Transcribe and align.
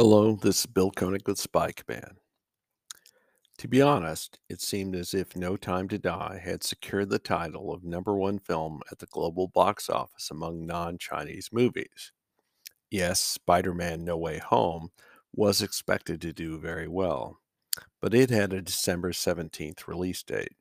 Hello, 0.00 0.36
this 0.36 0.60
is 0.60 0.66
Bill 0.66 0.92
Koenig 0.92 1.26
with 1.26 1.40
Spy 1.40 1.72
Command. 1.72 2.18
To 3.56 3.66
be 3.66 3.82
honest, 3.82 4.38
it 4.48 4.60
seemed 4.60 4.94
as 4.94 5.12
if 5.12 5.34
No 5.34 5.56
Time 5.56 5.88
to 5.88 5.98
Die 5.98 6.40
had 6.40 6.62
secured 6.62 7.10
the 7.10 7.18
title 7.18 7.72
of 7.72 7.82
number 7.82 8.16
one 8.16 8.38
film 8.38 8.80
at 8.92 9.00
the 9.00 9.06
global 9.06 9.48
box 9.48 9.90
office 9.90 10.30
among 10.30 10.64
non 10.64 10.98
Chinese 10.98 11.48
movies. 11.50 12.12
Yes, 12.92 13.20
Spider 13.20 13.74
Man 13.74 14.04
No 14.04 14.16
Way 14.16 14.38
Home 14.38 14.92
was 15.34 15.62
expected 15.62 16.20
to 16.20 16.32
do 16.32 16.60
very 16.60 16.86
well, 16.86 17.40
but 18.00 18.14
it 18.14 18.30
had 18.30 18.52
a 18.52 18.62
December 18.62 19.10
17th 19.10 19.88
release 19.88 20.22
date. 20.22 20.54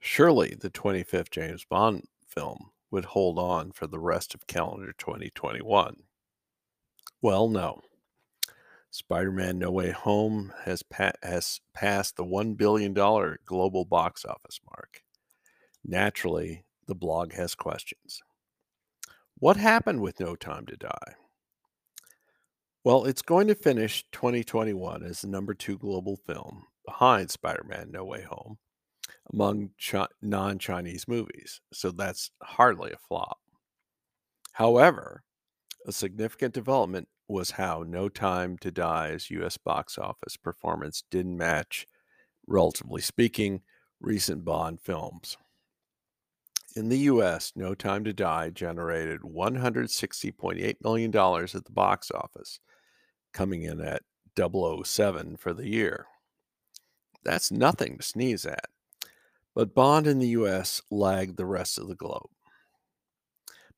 Surely 0.00 0.54
the 0.54 0.68
25th 0.68 1.30
James 1.30 1.64
Bond 1.64 2.04
film 2.28 2.72
would 2.90 3.06
hold 3.06 3.38
on 3.38 3.72
for 3.72 3.86
the 3.86 3.98
rest 3.98 4.34
of 4.34 4.46
calendar 4.46 4.92
2021. 4.98 5.96
Well, 7.22 7.48
no. 7.48 7.80
Spider-Man: 8.92 9.58
No 9.58 9.70
Way 9.72 9.90
Home 9.90 10.52
has 10.64 10.82
pa- 10.82 11.12
has 11.22 11.60
passed 11.74 12.16
the 12.16 12.24
one 12.24 12.54
billion 12.54 12.94
dollar 12.94 13.40
global 13.46 13.86
box 13.86 14.24
office 14.26 14.60
mark. 14.66 15.02
Naturally, 15.84 16.64
the 16.86 16.94
blog 16.94 17.32
has 17.32 17.54
questions. 17.54 18.20
What 19.38 19.56
happened 19.56 20.02
with 20.02 20.20
No 20.20 20.36
Time 20.36 20.66
to 20.66 20.76
Die? 20.76 21.14
Well, 22.84 23.06
it's 23.06 23.22
going 23.22 23.48
to 23.48 23.54
finish 23.54 24.04
2021 24.12 25.02
as 25.04 25.22
the 25.22 25.28
number 25.28 25.54
two 25.54 25.78
global 25.78 26.16
film 26.16 26.64
behind 26.86 27.30
Spider-Man: 27.30 27.90
No 27.92 28.04
Way 28.04 28.24
Home 28.24 28.58
among 29.32 29.70
chi- 29.82 30.08
non-Chinese 30.22 31.08
movies, 31.08 31.60
so 31.72 31.90
that's 31.90 32.30
hardly 32.42 32.92
a 32.92 32.98
flop. 33.08 33.38
However, 34.52 35.22
a 35.86 35.92
significant 35.92 36.54
development 36.54 37.08
was 37.28 37.52
how 37.52 37.84
No 37.86 38.08
Time 38.08 38.58
to 38.58 38.70
Die's 38.70 39.30
US 39.30 39.56
box 39.56 39.98
office 39.98 40.36
performance 40.36 41.02
didn't 41.10 41.36
match, 41.36 41.86
relatively 42.46 43.00
speaking, 43.00 43.62
recent 44.00 44.44
Bond 44.44 44.80
films. 44.80 45.36
In 46.74 46.88
the 46.88 46.98
US, 46.98 47.52
No 47.54 47.74
Time 47.74 48.04
to 48.04 48.12
Die 48.12 48.50
generated 48.50 49.20
$160.8 49.20 50.76
million 50.82 51.10
at 51.10 51.64
the 51.64 51.72
box 51.72 52.10
office, 52.10 52.60
coming 53.32 53.62
in 53.62 53.80
at 53.80 54.02
007 54.36 55.36
for 55.36 55.52
the 55.52 55.68
year. 55.68 56.06
That's 57.24 57.50
nothing 57.50 57.98
to 57.98 58.02
sneeze 58.02 58.46
at. 58.46 58.66
But 59.54 59.74
Bond 59.74 60.06
in 60.06 60.18
the 60.18 60.28
US 60.28 60.80
lagged 60.90 61.36
the 61.36 61.46
rest 61.46 61.78
of 61.78 61.88
the 61.88 61.94
globe. 61.94 62.30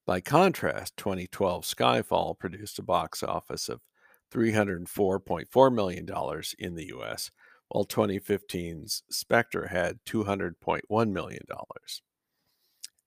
By 0.06 0.20
contrast, 0.20 0.97
2012 0.98 1.64
Skyfall 1.64 2.38
produced 2.38 2.78
a 2.78 2.83
box 2.83 3.22
office 3.22 3.69
of 3.69 3.80
$304.4 4.33 5.74
million 5.74 6.08
in 6.58 6.74
the 6.74 6.86
US, 6.96 7.30
while 7.69 7.86
2015's 7.86 9.02
Spectre 9.11 9.69
had 9.69 9.98
$200.1 10.06 11.11
million. 11.11 11.42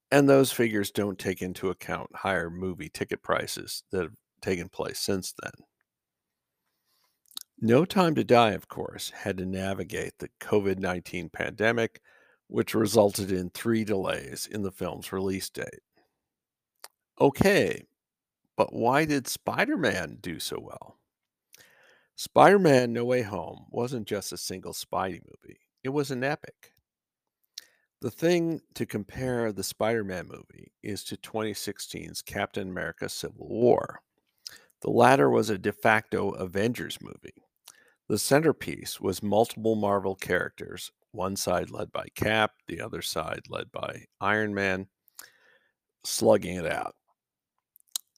And 0.10 0.30
those 0.30 0.52
figures 0.52 0.90
don't 0.90 1.20
take 1.20 1.42
into 1.42 1.70
account 1.70 2.16
higher 2.16 2.50
movie 2.50 2.90
ticket 2.90 3.22
prices 3.22 3.84
that 3.92 4.04
have 4.04 4.16
taken 4.42 4.70
place 4.70 5.00
since 5.00 5.34
then. 5.44 5.52
No 7.60 7.86
Time 7.86 8.16
to 8.16 8.24
Die, 8.24 8.52
of 8.52 8.68
course, 8.68 9.10
had 9.10 9.38
to 9.38 9.46
navigate 9.46 10.14
the 10.20 10.30
COVID 10.40 10.80
19 10.80 11.30
pandemic, 11.30 12.02
which 12.48 12.76
resulted 12.76 13.32
in 13.32 13.50
three 13.50 13.84
delays 13.84 14.48
in 14.50 14.62
the 14.62 14.72
film's 14.72 15.12
release 15.12 15.50
date. 15.50 15.82
Okay, 17.20 17.84
but 18.56 18.74
why 18.74 19.06
did 19.06 19.28
Spider 19.28 19.78
Man 19.78 20.18
do 20.22 20.40
so 20.40 20.60
well? 20.60 20.98
Spider 22.16 22.60
Man 22.60 22.94
No 22.94 23.06
Way 23.06 23.24
Home 23.24 23.66
wasn't 23.70 24.08
just 24.08 24.34
a 24.34 24.38
single 24.38 24.74
Spidey 24.74 25.22
movie, 25.26 25.60
it 25.84 25.90
was 25.90 26.12
an 26.12 26.24
epic. 26.24 26.74
The 28.02 28.12
thing 28.12 28.62
to 28.76 28.86
compare 28.86 29.52
the 29.52 29.64
Spider 29.64 30.04
Man 30.04 30.28
movie 30.28 30.72
is 30.84 31.04
to 31.06 31.18
2016's 31.18 32.22
Captain 32.22 32.70
America 32.70 33.10
Civil 33.10 33.48
War. 33.48 34.02
The 34.82 34.92
latter 34.92 35.32
was 35.32 35.50
a 35.50 35.58
de 35.58 35.72
facto 35.72 36.32
Avengers 36.32 37.00
movie. 37.02 37.44
The 38.08 38.20
centerpiece 38.20 39.02
was 39.02 39.24
multiple 39.24 39.76
Marvel 39.76 40.16
characters, 40.16 40.92
one 41.12 41.36
side 41.36 41.72
led 41.72 41.92
by 41.92 42.06
Cap, 42.14 42.52
the 42.68 42.80
other 42.80 43.02
side 43.02 43.42
led 43.50 43.72
by 43.72 44.06
Iron 44.22 44.54
Man, 44.54 44.88
slugging 46.04 46.58
it 46.58 46.68
out. 46.68 46.96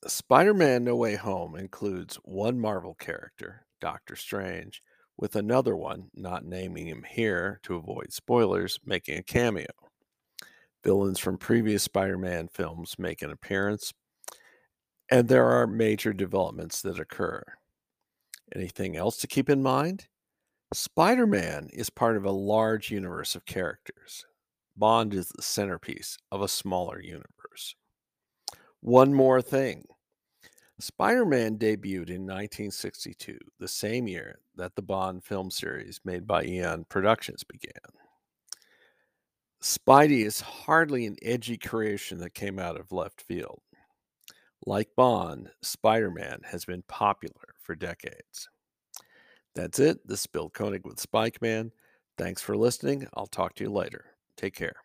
Spider 0.06 0.54
Man 0.54 0.84
No 0.84 0.96
Way 0.96 1.16
Home 1.16 1.54
includes 1.54 2.16
one 2.24 2.58
Marvel 2.58 2.94
character, 2.94 3.66
Doctor 3.82 4.16
Strange, 4.16 4.82
with 5.18 5.36
another 5.36 5.76
one, 5.76 6.08
not 6.14 6.42
naming 6.42 6.86
him 6.86 7.04
here 7.06 7.60
to 7.64 7.74
avoid 7.74 8.10
spoilers, 8.10 8.80
making 8.82 9.18
a 9.18 9.22
cameo. 9.22 9.66
Villains 10.82 11.18
from 11.18 11.36
previous 11.36 11.82
Spider 11.82 12.16
Man 12.16 12.48
films 12.48 12.94
make 12.98 13.20
an 13.20 13.30
appearance, 13.30 13.92
and 15.10 15.28
there 15.28 15.44
are 15.44 15.66
major 15.66 16.14
developments 16.14 16.80
that 16.80 16.98
occur. 16.98 17.42
Anything 18.54 18.96
else 18.96 19.18
to 19.18 19.26
keep 19.26 19.50
in 19.50 19.62
mind? 19.62 20.08
Spider 20.72 21.26
Man 21.26 21.68
is 21.74 21.90
part 21.90 22.16
of 22.16 22.24
a 22.24 22.30
large 22.30 22.90
universe 22.90 23.34
of 23.34 23.44
characters. 23.44 24.24
Bond 24.78 25.12
is 25.12 25.28
the 25.28 25.42
centerpiece 25.42 26.16
of 26.32 26.40
a 26.40 26.48
smaller 26.48 27.02
universe. 27.02 27.74
One 28.80 29.12
more 29.12 29.42
thing 29.42 29.84
Spider 30.82 31.24
Man 31.24 31.58
debuted 31.58 32.10
in 32.10 32.26
1962, 32.26 33.38
the 33.58 33.68
same 33.68 34.06
year 34.06 34.40
that 34.56 34.74
the 34.76 34.82
Bond 34.82 35.24
film 35.24 35.50
series 35.50 36.00
made 36.04 36.26
by 36.26 36.44
Eon 36.44 36.84
Productions 36.88 37.44
began. 37.44 37.72
Spidey 39.62 40.24
is 40.24 40.40
hardly 40.40 41.06
an 41.06 41.16
edgy 41.22 41.58
creation 41.58 42.18
that 42.18 42.34
came 42.34 42.58
out 42.58 42.78
of 42.78 42.92
left 42.92 43.20
field. 43.20 43.60
Like 44.66 44.88
Bond, 44.96 45.50
Spider 45.62 46.10
Man 46.10 46.40
has 46.44 46.64
been 46.64 46.82
popular 46.88 47.54
for 47.60 47.74
decades. 47.74 48.48
That's 49.54 49.78
it. 49.78 50.06
This 50.06 50.20
is 50.20 50.26
Bill 50.26 50.50
Koenig 50.50 50.86
with 50.86 51.00
Spy 51.00 51.30
Command. 51.30 51.72
Thanks 52.16 52.40
for 52.42 52.56
listening. 52.56 53.06
I'll 53.14 53.26
talk 53.26 53.54
to 53.56 53.64
you 53.64 53.70
later. 53.70 54.04
Take 54.36 54.54
care. 54.54 54.76